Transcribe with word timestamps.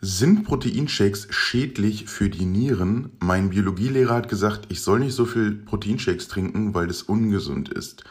Sind 0.00 0.44
Proteinshakes 0.44 1.26
schädlich 1.30 2.04
für 2.06 2.30
die 2.30 2.44
Nieren? 2.44 3.10
Mein 3.18 3.50
Biologielehrer 3.50 4.14
hat 4.14 4.28
gesagt, 4.28 4.66
ich 4.68 4.80
soll 4.80 5.00
nicht 5.00 5.14
so 5.14 5.26
viel 5.26 5.50
Proteinshakes 5.50 6.28
trinken, 6.28 6.72
weil 6.72 6.88
es 6.88 7.02
ungesund 7.02 7.68
ist. 7.68 8.04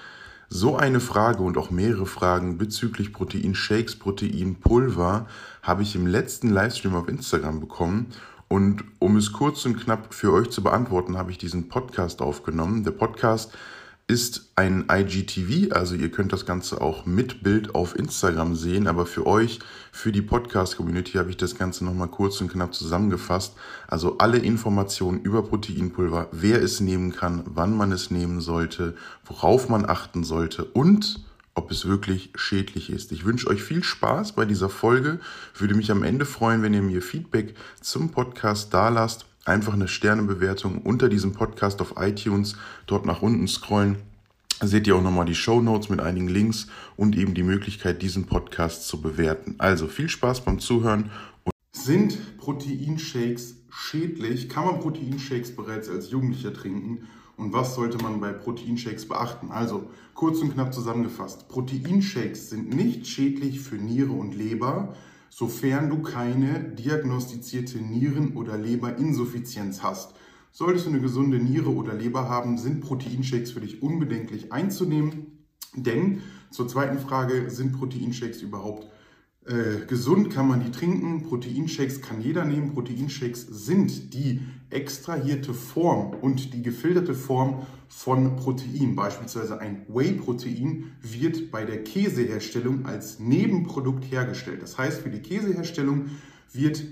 So 0.49 0.75
eine 0.75 0.99
Frage 0.99 1.43
und 1.43 1.57
auch 1.57 1.71
mehrere 1.71 2.05
Fragen 2.05 2.57
bezüglich 2.57 3.13
Proteinshakes, 3.13 3.95
Proteinpulver 3.95 5.27
habe 5.61 5.83
ich 5.83 5.95
im 5.95 6.07
letzten 6.07 6.49
Livestream 6.49 6.93
auf 6.93 7.07
Instagram 7.07 7.61
bekommen. 7.61 8.07
Und 8.49 8.83
um 8.99 9.15
es 9.15 9.31
kurz 9.31 9.65
und 9.65 9.77
knapp 9.77 10.13
für 10.13 10.33
euch 10.33 10.49
zu 10.49 10.61
beantworten, 10.61 11.17
habe 11.17 11.31
ich 11.31 11.37
diesen 11.37 11.69
Podcast 11.69 12.21
aufgenommen. 12.21 12.83
Der 12.83 12.91
Podcast 12.91 13.53
ist 14.07 14.53
ein 14.55 14.85
IGTV, 14.89 15.73
also 15.75 15.93
ihr 15.93 16.09
könnt 16.09 16.31
das 16.31 16.45
Ganze 16.45 16.79
auch 16.79 17.05
mit 17.05 17.43
Bild 17.43 17.75
auf 17.75 17.93
Instagram 17.93 18.55
sehen, 18.55 18.87
aber 18.87 19.05
für 19.05 19.27
euch, 19.27 19.59
für 19.91 20.13
die 20.13 20.21
Podcast-Community 20.21 21.13
habe 21.13 21.29
ich 21.29 21.35
das 21.35 21.57
Ganze 21.57 21.83
nochmal 21.83 22.07
kurz 22.07 22.39
und 22.39 22.49
knapp 22.49 22.73
zusammengefasst. 22.73 23.55
Also 23.85 24.17
alle 24.19 24.37
Informationen 24.37 25.19
über 25.19 25.43
Proteinpulver, 25.43 26.29
wer 26.31 26.61
es 26.61 26.79
nehmen 26.79 27.11
kann, 27.11 27.43
wann 27.45 27.75
man 27.75 27.91
es 27.91 28.09
nehmen 28.09 28.39
sollte, 28.39 28.95
worauf 29.25 29.67
man 29.67 29.85
achten 29.85 30.23
sollte 30.23 30.63
und 30.63 31.25
ob 31.53 31.69
es 31.69 31.85
wirklich 31.85 32.31
schädlich 32.35 32.89
ist. 32.89 33.11
Ich 33.11 33.25
wünsche 33.25 33.47
euch 33.47 33.61
viel 33.61 33.83
Spaß 33.83 34.33
bei 34.33 34.45
dieser 34.45 34.69
Folge. 34.69 35.19
Würde 35.57 35.75
mich 35.75 35.91
am 35.91 36.03
Ende 36.03 36.25
freuen, 36.25 36.61
wenn 36.61 36.73
ihr 36.73 36.83
mir 36.83 37.01
Feedback 37.01 37.55
zum 37.81 38.11
Podcast 38.11 38.73
da 38.73 38.87
lasst 38.87 39.25
einfach 39.47 39.73
eine 39.73 39.87
Sternebewertung 39.87 40.81
unter 40.81 41.09
diesem 41.09 41.33
Podcast 41.33 41.81
auf 41.81 41.95
iTunes, 41.97 42.55
dort 42.85 43.05
nach 43.05 43.21
unten 43.21 43.47
scrollen. 43.47 43.97
Seht 44.61 44.87
ihr 44.87 44.95
auch 44.95 45.03
nochmal 45.03 45.25
die 45.25 45.35
Show 45.35 45.61
Notes 45.61 45.89
mit 45.89 45.99
einigen 45.99 46.27
Links 46.27 46.67
und 46.95 47.15
eben 47.15 47.35
die 47.35 47.43
Möglichkeit, 47.43 48.01
diesen 48.01 48.25
Podcast 48.25 48.87
zu 48.87 49.01
bewerten. 49.01 49.55
Also 49.59 49.87
viel 49.87 50.09
Spaß 50.09 50.41
beim 50.41 50.59
Zuhören. 50.59 51.11
Sind 51.71 52.37
Proteinshakes 52.37 53.55
schädlich? 53.69 54.49
Kann 54.49 54.65
man 54.65 54.79
Proteinshakes 54.79 55.55
bereits 55.55 55.89
als 55.89 56.09
Jugendlicher 56.09 56.53
trinken? 56.53 57.07
Und 57.37 57.53
was 57.53 57.75
sollte 57.75 57.99
man 57.99 58.19
bei 58.19 58.33
Proteinshakes 58.33 59.07
beachten? 59.07 59.51
Also 59.51 59.91
kurz 60.15 60.39
und 60.39 60.53
knapp 60.53 60.73
zusammengefasst. 60.73 61.47
Proteinshakes 61.49 62.49
sind 62.49 62.73
nicht 62.73 63.05
schädlich 63.05 63.59
für 63.59 63.75
Niere 63.75 64.11
und 64.11 64.35
Leber, 64.35 64.95
sofern 65.37 65.91
du 65.91 66.01
keine 66.01 66.63
diagnostizierte 66.63 67.77
Nieren- 67.77 68.35
oder 68.35 68.57
Leberinsuffizienz 68.57 69.83
hast. 69.83 70.15
Solltest 70.51 70.87
du 70.87 70.89
eine 70.89 70.99
gesunde 70.99 71.37
Niere 71.37 71.69
oder 71.69 71.93
Leber 71.93 72.27
haben, 72.27 72.57
sind 72.57 72.81
Proteinshakes 72.81 73.51
für 73.51 73.61
dich 73.61 73.83
unbedenklich 73.83 74.51
einzunehmen. 74.51 75.45
Denn 75.75 76.23
zur 76.49 76.67
zweiten 76.67 76.97
Frage, 76.97 77.51
sind 77.51 77.73
Proteinshakes 77.73 78.41
überhaupt 78.41 78.87
äh, 79.47 79.85
gesund 79.85 80.29
kann 80.29 80.47
man 80.47 80.63
die 80.63 80.71
trinken. 80.71 81.23
Proteinshakes 81.23 82.01
kann 82.01 82.21
jeder 82.21 82.43
nehmen. 82.43 82.73
Proteinshakes 82.73 83.47
sind 83.47 84.13
die 84.13 84.41
extrahierte 84.69 85.53
Form 85.53 86.13
und 86.21 86.53
die 86.53 86.61
gefilterte 86.61 87.13
Form 87.13 87.65
von 87.87 88.35
Protein. 88.35 88.95
Beispielsweise 88.95 89.59
ein 89.59 89.85
Whey-Protein 89.87 90.91
wird 91.01 91.51
bei 91.51 91.63
der 91.63 91.83
Käseherstellung 91.83 92.85
als 92.85 93.19
Nebenprodukt 93.19 94.11
hergestellt. 94.11 94.61
Das 94.61 94.77
heißt, 94.77 95.01
für 95.01 95.09
die 95.09 95.21
Käseherstellung 95.21 96.09
wird 96.51 96.83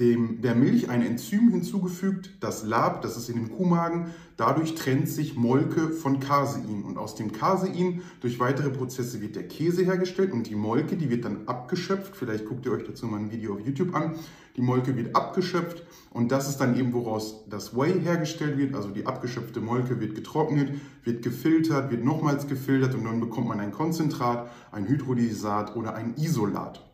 dem, 0.00 0.40
der 0.40 0.54
Milch 0.54 0.88
ein 0.88 1.02
Enzym 1.02 1.50
hinzugefügt, 1.50 2.30
das 2.40 2.64
Lab, 2.64 3.02
das 3.02 3.16
ist 3.18 3.28
in 3.28 3.36
dem 3.36 3.50
Kuhmagen. 3.50 4.06
Dadurch 4.38 4.74
trennt 4.74 5.08
sich 5.08 5.36
Molke 5.36 5.90
von 5.90 6.18
Casein. 6.18 6.82
Und 6.82 6.96
aus 6.96 7.14
dem 7.14 7.32
Casein 7.32 8.00
durch 8.20 8.40
weitere 8.40 8.70
Prozesse 8.70 9.20
wird 9.20 9.36
der 9.36 9.46
Käse 9.46 9.84
hergestellt 9.84 10.32
und 10.32 10.48
die 10.48 10.54
Molke, 10.54 10.96
die 10.96 11.10
wird 11.10 11.26
dann 11.26 11.46
abgeschöpft. 11.46 12.16
Vielleicht 12.16 12.46
guckt 12.46 12.64
ihr 12.64 12.72
euch 12.72 12.84
dazu 12.84 13.06
mal 13.06 13.18
ein 13.18 13.30
Video 13.30 13.54
auf 13.54 13.60
YouTube 13.60 13.94
an. 13.94 14.14
Die 14.56 14.62
Molke 14.62 14.96
wird 14.96 15.14
abgeschöpft 15.14 15.82
und 16.10 16.32
das 16.32 16.48
ist 16.48 16.58
dann 16.58 16.78
eben, 16.78 16.92
woraus 16.92 17.44
das 17.48 17.76
Whey 17.76 18.00
hergestellt 18.00 18.56
wird. 18.58 18.74
Also 18.74 18.90
die 18.90 19.06
abgeschöpfte 19.06 19.60
Molke 19.60 20.00
wird 20.00 20.14
getrocknet, 20.14 20.74
wird 21.04 21.22
gefiltert, 21.22 21.90
wird 21.90 22.04
nochmals 22.04 22.46
gefiltert 22.46 22.94
und 22.94 23.04
dann 23.04 23.20
bekommt 23.20 23.48
man 23.48 23.60
ein 23.60 23.72
Konzentrat, 23.72 24.50
ein 24.70 24.86
Hydrolysat 24.86 25.76
oder 25.76 25.94
ein 25.94 26.14
Isolat. 26.16 26.91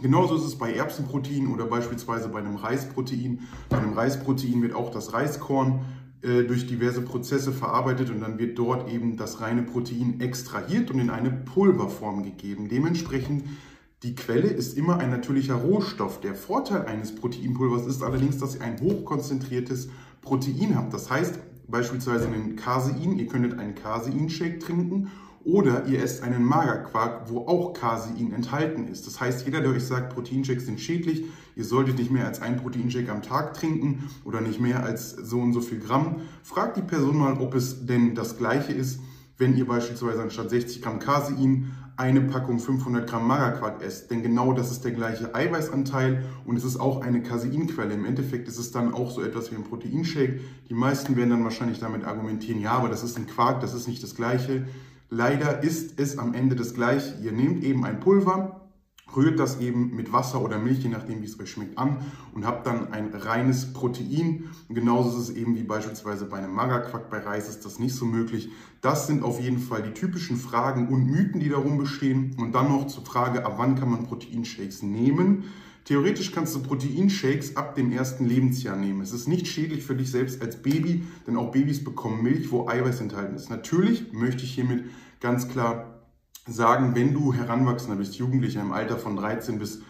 Genauso 0.00 0.36
ist 0.36 0.44
es 0.44 0.56
bei 0.56 0.72
Erbsenprotein 0.72 1.48
oder 1.48 1.66
beispielsweise 1.66 2.28
bei 2.28 2.38
einem 2.38 2.56
Reisprotein. 2.56 3.40
Bei 3.68 3.78
einem 3.78 3.92
Reisprotein 3.92 4.62
wird 4.62 4.74
auch 4.74 4.90
das 4.90 5.12
Reiskorn 5.12 5.84
äh, 6.22 6.44
durch 6.44 6.66
diverse 6.66 7.02
Prozesse 7.02 7.52
verarbeitet 7.52 8.08
und 8.10 8.20
dann 8.20 8.38
wird 8.38 8.58
dort 8.58 8.90
eben 8.90 9.16
das 9.16 9.40
reine 9.40 9.62
Protein 9.62 10.20
extrahiert 10.20 10.90
und 10.90 10.98
in 10.98 11.10
eine 11.10 11.30
Pulverform 11.30 12.22
gegeben. 12.22 12.68
Dementsprechend 12.68 13.44
die 14.02 14.14
Quelle 14.14 14.48
ist 14.48 14.76
immer 14.76 14.98
ein 14.98 15.10
natürlicher 15.10 15.54
Rohstoff. 15.54 16.20
Der 16.20 16.34
Vorteil 16.34 16.86
eines 16.86 17.14
Proteinpulvers 17.14 17.86
ist 17.86 18.02
allerdings, 18.02 18.38
dass 18.38 18.56
ihr 18.56 18.62
ein 18.62 18.80
hochkonzentriertes 18.80 19.90
Protein 20.22 20.74
habt. 20.74 20.94
Das 20.94 21.10
heißt 21.10 21.38
beispielsweise 21.68 22.26
einen 22.26 22.56
Casein, 22.56 23.18
ihr 23.18 23.26
könntet 23.26 23.58
einen 23.58 23.74
Casein-Shake 23.74 24.60
trinken 24.60 25.10
oder 25.44 25.86
ihr 25.86 26.02
esst 26.02 26.22
einen 26.22 26.44
Magerquark, 26.44 27.30
wo 27.30 27.46
auch 27.46 27.72
Casein 27.72 28.32
enthalten 28.32 28.88
ist. 28.88 29.06
Das 29.06 29.20
heißt, 29.20 29.44
jeder, 29.44 29.60
der 29.60 29.70
euch 29.70 29.84
sagt, 29.84 30.14
Proteinshakes 30.14 30.66
sind 30.66 30.80
schädlich, 30.80 31.24
ihr 31.56 31.64
solltet 31.64 31.98
nicht 31.98 32.10
mehr 32.10 32.26
als 32.26 32.40
ein 32.40 32.56
Proteinshake 32.56 33.10
am 33.10 33.22
Tag 33.22 33.54
trinken 33.54 34.10
oder 34.24 34.40
nicht 34.40 34.60
mehr 34.60 34.82
als 34.82 35.10
so 35.10 35.40
und 35.40 35.52
so 35.52 35.60
viel 35.60 35.80
Gramm, 35.80 36.22
fragt 36.42 36.76
die 36.76 36.82
Person 36.82 37.18
mal, 37.18 37.38
ob 37.40 37.54
es 37.54 37.86
denn 37.86 38.14
das 38.14 38.38
gleiche 38.38 38.72
ist, 38.72 39.00
wenn 39.38 39.56
ihr 39.56 39.66
beispielsweise 39.66 40.22
anstatt 40.22 40.50
60 40.50 40.82
Gramm 40.82 40.98
Casein 40.98 41.72
eine 41.96 42.22
Packung 42.22 42.58
500 42.58 43.08
Gramm 43.08 43.26
Magerquark 43.26 43.82
esst. 43.82 44.10
Denn 44.10 44.22
genau 44.22 44.52
das 44.52 44.70
ist 44.70 44.84
der 44.84 44.92
gleiche 44.92 45.34
Eiweißanteil 45.34 46.24
und 46.46 46.56
es 46.56 46.64
ist 46.64 46.80
auch 46.80 47.02
eine 47.02 47.22
Caseinquelle. 47.22 47.94
Im 47.94 48.04
Endeffekt 48.04 48.48
ist 48.48 48.58
es 48.58 48.72
dann 48.72 48.94
auch 48.94 49.10
so 49.10 49.22
etwas 49.22 49.50
wie 49.50 49.56
ein 49.56 49.64
Proteinshake. 49.64 50.40
Die 50.68 50.74
meisten 50.74 51.16
werden 51.16 51.30
dann 51.30 51.44
wahrscheinlich 51.44 51.80
damit 51.80 52.04
argumentieren, 52.04 52.60
ja, 52.60 52.72
aber 52.72 52.88
das 52.88 53.02
ist 53.02 53.16
ein 53.18 53.26
Quark, 53.26 53.60
das 53.60 53.74
ist 53.74 53.88
nicht 53.88 54.02
das 54.02 54.14
gleiche. 54.14 54.66
Leider 55.14 55.62
ist 55.62 56.00
es 56.00 56.16
am 56.16 56.32
Ende 56.32 56.56
das 56.56 56.72
gleiche. 56.72 57.18
Ihr 57.22 57.32
nehmt 57.32 57.62
eben 57.64 57.84
ein 57.84 58.00
Pulver, 58.00 58.70
rührt 59.14 59.38
das 59.38 59.60
eben 59.60 59.94
mit 59.94 60.10
Wasser 60.10 60.40
oder 60.40 60.58
Milch, 60.58 60.78
je 60.78 60.88
nachdem 60.88 61.20
wie 61.20 61.26
es 61.26 61.38
euch 61.38 61.50
schmeckt, 61.50 61.76
an 61.76 61.98
und 62.34 62.46
habt 62.46 62.66
dann 62.66 62.94
ein 62.94 63.12
reines 63.12 63.74
Protein. 63.74 64.44
Genauso 64.70 65.18
ist 65.18 65.28
es 65.28 65.36
eben 65.36 65.54
wie 65.54 65.64
beispielsweise 65.64 66.24
bei 66.24 66.38
einem 66.38 66.54
Magerquark, 66.54 67.10
bei 67.10 67.18
Reis 67.18 67.50
ist 67.50 67.66
das 67.66 67.78
nicht 67.78 67.94
so 67.94 68.06
möglich. 68.06 68.48
Das 68.80 69.06
sind 69.06 69.22
auf 69.22 69.38
jeden 69.38 69.58
Fall 69.58 69.82
die 69.82 69.92
typischen 69.92 70.38
Fragen 70.38 70.88
und 70.88 71.04
Mythen, 71.04 71.40
die 71.40 71.50
darum 71.50 71.76
bestehen. 71.76 72.34
Und 72.38 72.54
dann 72.54 72.70
noch 72.70 72.86
zur 72.86 73.04
Frage, 73.04 73.44
ab 73.44 73.56
wann 73.58 73.74
kann 73.74 73.90
man 73.90 74.04
Proteinshakes 74.04 74.82
nehmen? 74.82 75.44
Theoretisch 75.84 76.30
kannst 76.30 76.54
du 76.54 76.62
Proteinshakes 76.62 77.56
ab 77.56 77.74
dem 77.74 77.90
ersten 77.90 78.24
Lebensjahr 78.24 78.76
nehmen. 78.76 79.00
Es 79.00 79.12
ist 79.12 79.26
nicht 79.26 79.48
schädlich 79.48 79.84
für 79.84 79.96
dich 79.96 80.10
selbst 80.10 80.40
als 80.40 80.62
Baby, 80.62 81.04
denn 81.26 81.36
auch 81.36 81.50
Babys 81.50 81.82
bekommen 81.82 82.22
Milch, 82.22 82.52
wo 82.52 82.68
Eiweiß 82.68 83.00
enthalten 83.00 83.34
ist. 83.34 83.50
Natürlich 83.50 84.12
möchte 84.12 84.44
ich 84.44 84.54
hiermit 84.54 84.84
ganz 85.20 85.48
klar 85.48 86.02
sagen, 86.46 86.94
wenn 86.94 87.14
du 87.14 87.32
Heranwachsender 87.32 87.96
bist, 87.96 88.14
Jugendlicher 88.14 88.60
im 88.60 88.72
Alter 88.72 88.96
von 88.96 89.16
13 89.16 89.58
bis, 89.58 89.80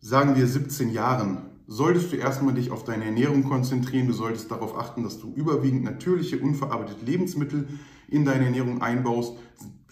sagen 0.00 0.36
wir, 0.36 0.46
17 0.46 0.90
Jahren, 0.90 1.50
solltest 1.66 2.12
du 2.12 2.16
erstmal 2.16 2.54
dich 2.54 2.70
auf 2.70 2.84
deine 2.84 3.04
Ernährung 3.04 3.44
konzentrieren. 3.44 4.08
Du 4.08 4.12
solltest 4.12 4.50
darauf 4.50 4.76
achten, 4.76 5.04
dass 5.04 5.20
du 5.20 5.32
überwiegend 5.34 5.84
natürliche, 5.84 6.38
unverarbeitete 6.38 7.04
Lebensmittel 7.04 7.68
in 8.08 8.24
deine 8.24 8.46
Ernährung 8.46 8.82
einbaust, 8.82 9.38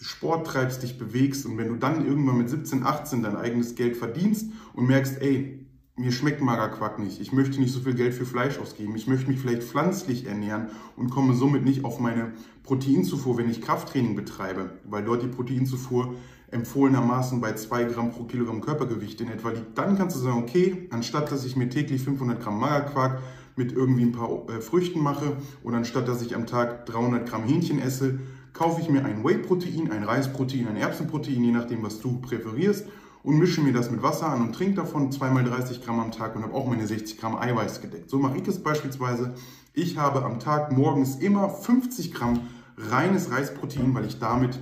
Sport 0.01 0.47
treibst, 0.47 0.83
dich 0.83 0.97
bewegst 0.97 1.45
und 1.45 1.57
wenn 1.57 1.67
du 1.67 1.75
dann 1.75 2.05
irgendwann 2.05 2.37
mit 2.37 2.49
17, 2.49 2.83
18 2.83 3.23
dein 3.23 3.35
eigenes 3.35 3.75
Geld 3.75 3.97
verdienst 3.97 4.51
und 4.73 4.87
merkst, 4.87 5.21
ey, 5.21 5.65
mir 5.97 6.13
schmeckt 6.13 6.41
Magerquark 6.41 6.97
nicht, 6.99 7.19
ich 7.19 7.33
möchte 7.33 7.59
nicht 7.59 7.73
so 7.73 7.81
viel 7.81 7.93
Geld 7.93 8.13
für 8.13 8.25
Fleisch 8.25 8.57
ausgeben, 8.57 8.95
ich 8.95 9.07
möchte 9.07 9.29
mich 9.29 9.39
vielleicht 9.39 9.63
pflanzlich 9.63 10.25
ernähren 10.25 10.69
und 10.95 11.09
komme 11.09 11.33
somit 11.33 11.65
nicht 11.65 11.83
auf 11.83 11.99
meine 11.99 12.31
Proteinzufuhr, 12.63 13.37
wenn 13.37 13.49
ich 13.49 13.61
Krafttraining 13.61 14.15
betreibe, 14.15 14.69
weil 14.85 15.03
dort 15.03 15.23
die 15.23 15.27
Proteinzufuhr 15.27 16.15
empfohlenermaßen 16.51 17.41
bei 17.41 17.53
2 17.53 17.83
Gramm 17.85 18.11
pro 18.11 18.23
Kilogramm 18.23 18.61
Körpergewicht 18.61 19.19
in 19.19 19.29
etwa 19.29 19.49
liegt, 19.49 19.77
dann 19.77 19.97
kannst 19.97 20.15
du 20.15 20.21
sagen, 20.21 20.41
okay, 20.41 20.87
anstatt 20.89 21.31
dass 21.31 21.45
ich 21.45 21.57
mir 21.57 21.69
täglich 21.69 22.01
500 22.01 22.41
Gramm 22.41 22.59
Magerquark 22.59 23.21
mit 23.57 23.73
irgendwie 23.73 24.03
ein 24.03 24.13
paar 24.13 24.49
äh, 24.49 24.61
Früchten 24.61 25.01
mache 25.01 25.33
und 25.63 25.75
anstatt 25.75 26.07
dass 26.07 26.21
ich 26.21 26.33
am 26.35 26.47
Tag 26.47 26.85
300 26.85 27.27
Gramm 27.27 27.43
Hähnchen 27.43 27.79
esse, 27.79 28.19
kaufe 28.59 28.81
ich 28.81 28.89
mir 28.89 29.05
ein 29.05 29.23
Whey-Protein, 29.23 29.89
ein 29.89 30.03
Reisprotein, 30.03 30.67
ein 30.67 30.75
Erbsenprotein, 30.75 31.41
je 31.41 31.51
nachdem, 31.51 31.81
was 31.81 32.01
du 32.01 32.19
präferierst 32.19 32.87
und 33.23 33.39
mische 33.39 33.61
mir 33.61 33.71
das 33.71 33.89
mit 33.89 34.03
Wasser 34.03 34.27
an 34.27 34.41
und 34.41 34.53
trinke 34.53 34.75
davon 34.75 35.13
zweimal 35.13 35.45
30 35.45 35.81
Gramm 35.81 36.01
am 36.01 36.11
Tag 36.11 36.35
und 36.35 36.43
habe 36.43 36.53
auch 36.53 36.67
meine 36.67 36.85
60 36.85 37.17
Gramm 37.17 37.37
Eiweiß 37.37 37.79
gedeckt. 37.79 38.09
So 38.09 38.19
mache 38.19 38.35
ich 38.37 38.45
es 38.49 38.61
beispielsweise. 38.61 39.33
Ich 39.73 39.97
habe 39.97 40.25
am 40.25 40.41
Tag 40.41 40.73
morgens 40.73 41.15
immer 41.15 41.49
50 41.49 42.13
Gramm 42.13 42.41
reines 42.75 43.31
Reisprotein, 43.31 43.93
weil 43.93 44.03
ich 44.03 44.19
damit 44.19 44.59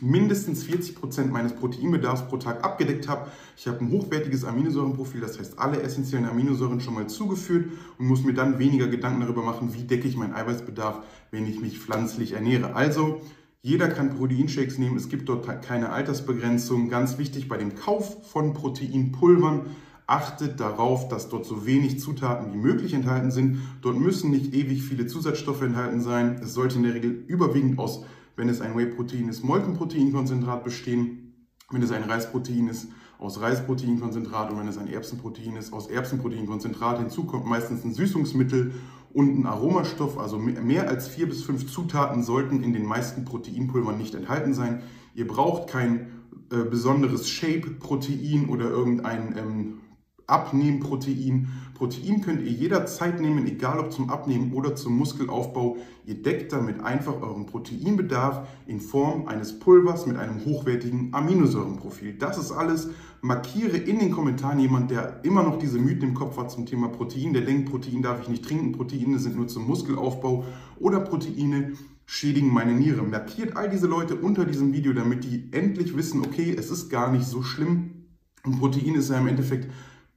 mindestens 0.00 0.64
40 0.64 0.94
Prozent 0.94 1.32
meines 1.32 1.54
Proteinbedarfs 1.54 2.28
pro 2.28 2.36
Tag 2.36 2.64
abgedeckt 2.64 3.08
habe. 3.08 3.30
Ich 3.56 3.66
habe 3.66 3.80
ein 3.80 3.90
hochwertiges 3.90 4.44
Aminosäurenprofil, 4.44 5.20
das 5.20 5.38
heißt 5.38 5.58
alle 5.58 5.80
essentiellen 5.82 6.26
Aminosäuren 6.26 6.80
schon 6.80 6.94
mal 6.94 7.06
zugeführt 7.06 7.70
und 7.98 8.06
muss 8.06 8.24
mir 8.24 8.34
dann 8.34 8.58
weniger 8.58 8.88
Gedanken 8.88 9.20
darüber 9.20 9.42
machen, 9.42 9.74
wie 9.74 9.84
decke 9.84 10.06
ich 10.08 10.16
meinen 10.16 10.34
Eiweißbedarf, 10.34 11.00
wenn 11.30 11.46
ich 11.46 11.60
mich 11.60 11.78
pflanzlich 11.78 12.32
ernähre. 12.32 12.74
Also 12.74 13.20
jeder 13.62 13.88
kann 13.88 14.10
Proteinshakes 14.16 14.78
nehmen, 14.78 14.96
es 14.96 15.08
gibt 15.08 15.28
dort 15.28 15.46
keine 15.62 15.90
Altersbegrenzung. 15.90 16.88
Ganz 16.88 17.18
wichtig 17.18 17.48
bei 17.48 17.56
dem 17.56 17.74
Kauf 17.74 18.28
von 18.30 18.52
Proteinpulvern 18.52 19.66
Achtet 20.08 20.60
darauf, 20.60 21.08
dass 21.08 21.28
dort 21.28 21.44
so 21.46 21.66
wenig 21.66 21.98
Zutaten 21.98 22.52
wie 22.52 22.56
möglich 22.56 22.94
enthalten 22.94 23.32
sind. 23.32 23.58
Dort 23.82 23.98
müssen 23.98 24.30
nicht 24.30 24.54
ewig 24.54 24.84
viele 24.84 25.08
Zusatzstoffe 25.08 25.62
enthalten 25.62 26.00
sein. 26.00 26.38
Es 26.40 26.54
sollte 26.54 26.76
in 26.76 26.84
der 26.84 26.94
Regel 26.94 27.24
überwiegend 27.26 27.80
aus, 27.80 28.04
wenn 28.36 28.48
es 28.48 28.60
ein 28.60 28.76
Whey-Protein 28.76 29.28
ist, 29.28 29.42
Molkenproteinkonzentrat 29.42 30.62
bestehen. 30.62 31.48
Wenn 31.70 31.82
es 31.82 31.90
ein 31.90 32.04
Reisprotein 32.04 32.68
ist, 32.68 32.88
aus 33.18 33.40
Reisproteinkonzentrat 33.40 34.50
und 34.50 34.58
wenn 34.58 34.68
es 34.68 34.78
ein 34.78 34.88
Erbsenprotein 34.88 35.56
ist, 35.56 35.72
aus 35.72 35.88
Erbsenproteinkonzentrat. 35.88 36.98
Hinzu 36.98 37.24
kommt 37.24 37.46
meistens 37.46 37.84
ein 37.84 37.94
Süßungsmittel 37.94 38.74
und 39.12 39.38
ein 39.38 39.46
Aromastoff. 39.46 40.18
Also 40.18 40.38
mehr 40.38 40.88
als 40.88 41.08
vier 41.08 41.26
bis 41.26 41.42
fünf 41.42 41.66
Zutaten 41.72 42.22
sollten 42.22 42.62
in 42.62 42.72
den 42.72 42.84
meisten 42.84 43.24
Proteinpulvern 43.24 43.96
nicht 43.96 44.14
enthalten 44.14 44.54
sein. 44.54 44.82
Ihr 45.14 45.26
braucht 45.26 45.68
kein 45.68 46.12
äh, 46.52 46.62
besonderes 46.62 47.28
Shape-Protein 47.28 48.48
oder 48.48 48.70
irgendein 48.70 49.34
ähm, 49.36 49.80
Abnehmprotein. 50.26 51.48
Protein 51.74 52.20
könnt 52.20 52.42
ihr 52.42 52.50
jederzeit 52.50 53.20
nehmen, 53.20 53.46
egal 53.46 53.78
ob 53.78 53.92
zum 53.92 54.10
Abnehmen 54.10 54.52
oder 54.52 54.74
zum 54.74 54.96
Muskelaufbau. 54.96 55.76
Ihr 56.04 56.22
deckt 56.22 56.52
damit 56.52 56.80
einfach 56.80 57.20
euren 57.20 57.46
Proteinbedarf 57.46 58.48
in 58.66 58.80
Form 58.80 59.28
eines 59.28 59.58
Pulvers 59.58 60.06
mit 60.06 60.16
einem 60.16 60.44
hochwertigen 60.44 61.12
Aminosäurenprofil. 61.12 62.14
Das 62.14 62.38
ist 62.38 62.50
alles. 62.50 62.90
Markiere 63.20 63.76
in 63.76 63.98
den 63.98 64.10
Kommentaren 64.10 64.58
jemand, 64.58 64.90
der 64.90 65.20
immer 65.24 65.42
noch 65.42 65.58
diese 65.58 65.78
Mythen 65.78 66.10
im 66.10 66.14
Kopf 66.14 66.36
hat 66.36 66.50
zum 66.50 66.66
Thema 66.66 66.88
Protein, 66.88 67.32
der 67.32 67.42
denkt, 67.42 67.70
Protein 67.70 68.02
darf 68.02 68.22
ich 68.22 68.28
nicht 68.28 68.44
trinken, 68.44 68.72
Proteine 68.72 69.18
sind 69.18 69.36
nur 69.36 69.48
zum 69.48 69.66
Muskelaufbau 69.66 70.44
oder 70.78 71.00
Proteine 71.00 71.72
schädigen 72.06 72.52
meine 72.52 72.72
Niere. 72.72 73.02
Markiert 73.02 73.56
all 73.56 73.68
diese 73.68 73.88
Leute 73.88 74.14
unter 74.14 74.44
diesem 74.44 74.72
Video, 74.72 74.92
damit 74.92 75.24
die 75.24 75.48
endlich 75.50 75.96
wissen, 75.96 76.20
okay, 76.20 76.54
es 76.56 76.70
ist 76.70 76.88
gar 76.88 77.10
nicht 77.10 77.26
so 77.26 77.42
schlimm. 77.42 78.06
Und 78.44 78.60
Protein 78.60 78.94
ist 78.94 79.10
ja 79.10 79.18
im 79.18 79.26
Endeffekt 79.26 79.68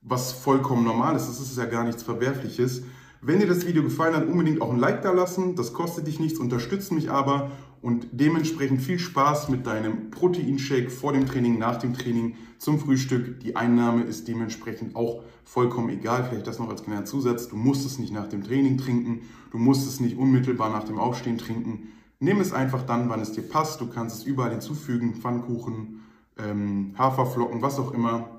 was 0.01 0.31
vollkommen 0.31 0.83
normal 0.83 1.15
ist. 1.15 1.27
Das 1.27 1.39
ist 1.39 1.57
ja 1.57 1.65
gar 1.65 1.83
nichts 1.83 2.03
Verwerfliches. 2.03 2.83
Wenn 3.21 3.39
dir 3.39 3.47
das 3.47 3.67
Video 3.67 3.83
gefallen 3.83 4.15
hat, 4.15 4.27
unbedingt 4.27 4.61
auch 4.61 4.71
ein 4.71 4.79
Like 4.79 5.01
da 5.01 5.11
lassen. 5.11 5.55
Das 5.55 5.73
kostet 5.73 6.07
dich 6.07 6.19
nichts, 6.19 6.39
unterstützt 6.39 6.91
mich 6.91 7.11
aber. 7.11 7.51
Und 7.81 8.07
dementsprechend 8.11 8.81
viel 8.81 8.99
Spaß 8.99 9.49
mit 9.49 9.65
deinem 9.65 10.09
Proteinshake 10.09 10.89
vor 10.89 11.13
dem 11.13 11.25
Training, 11.25 11.57
nach 11.57 11.77
dem 11.77 11.93
Training, 11.93 12.35
zum 12.57 12.79
Frühstück. 12.79 13.39
Die 13.39 13.55
Einnahme 13.55 14.03
ist 14.03 14.27
dementsprechend 14.27 14.95
auch 14.95 15.23
vollkommen 15.45 15.89
egal. 15.89 16.25
Vielleicht 16.29 16.47
das 16.47 16.59
noch 16.59 16.69
als 16.69 16.83
kleiner 16.83 17.05
Zusatz. 17.05 17.47
Du 17.47 17.55
musst 17.55 17.85
es 17.85 17.99
nicht 17.99 18.11
nach 18.11 18.27
dem 18.27 18.43
Training 18.43 18.77
trinken. 18.77 19.21
Du 19.51 19.57
musst 19.57 19.87
es 19.87 19.99
nicht 19.99 20.17
unmittelbar 20.17 20.69
nach 20.69 20.83
dem 20.83 20.97
Aufstehen 20.97 21.37
trinken. 21.37 21.89
Nimm 22.19 22.41
es 22.41 22.51
einfach 22.51 22.83
dann, 22.83 23.09
wann 23.09 23.21
es 23.21 23.31
dir 23.31 23.43
passt. 23.43 23.79
Du 23.79 23.87
kannst 23.87 24.17
es 24.17 24.23
überall 24.23 24.51
hinzufügen. 24.51 25.15
Pfannkuchen, 25.15 26.01
ähm, 26.37 26.93
Haferflocken, 26.97 27.61
was 27.61 27.79
auch 27.79 27.93
immer 27.93 28.38